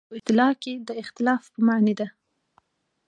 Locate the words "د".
0.87-0.89